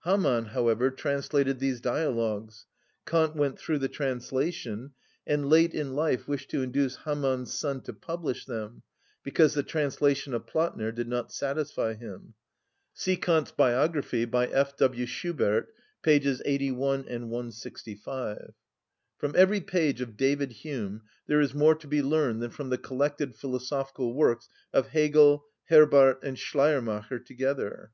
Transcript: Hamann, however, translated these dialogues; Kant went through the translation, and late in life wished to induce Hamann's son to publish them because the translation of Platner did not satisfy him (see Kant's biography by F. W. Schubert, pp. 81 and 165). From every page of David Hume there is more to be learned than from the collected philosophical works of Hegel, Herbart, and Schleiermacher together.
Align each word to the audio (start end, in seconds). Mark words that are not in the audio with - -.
Hamann, 0.00 0.46
however, 0.46 0.90
translated 0.90 1.60
these 1.60 1.80
dialogues; 1.80 2.66
Kant 3.06 3.36
went 3.36 3.56
through 3.56 3.78
the 3.78 3.88
translation, 3.88 4.90
and 5.24 5.48
late 5.48 5.74
in 5.74 5.94
life 5.94 6.26
wished 6.26 6.50
to 6.50 6.62
induce 6.62 6.96
Hamann's 7.04 7.54
son 7.54 7.82
to 7.82 7.92
publish 7.92 8.46
them 8.46 8.82
because 9.22 9.54
the 9.54 9.62
translation 9.62 10.34
of 10.34 10.44
Platner 10.44 10.92
did 10.92 11.06
not 11.06 11.30
satisfy 11.30 11.94
him 11.94 12.34
(see 12.94 13.16
Kant's 13.16 13.52
biography 13.52 14.24
by 14.24 14.48
F. 14.48 14.76
W. 14.76 15.06
Schubert, 15.06 15.68
pp. 16.02 16.40
81 16.44 17.04
and 17.06 17.30
165). 17.30 18.54
From 19.18 19.34
every 19.36 19.60
page 19.60 20.00
of 20.00 20.16
David 20.16 20.50
Hume 20.50 21.02
there 21.28 21.40
is 21.40 21.54
more 21.54 21.76
to 21.76 21.86
be 21.86 22.02
learned 22.02 22.42
than 22.42 22.50
from 22.50 22.70
the 22.70 22.78
collected 22.78 23.36
philosophical 23.36 24.14
works 24.14 24.48
of 24.72 24.88
Hegel, 24.88 25.44
Herbart, 25.70 26.24
and 26.24 26.36
Schleiermacher 26.36 27.20
together. 27.20 27.92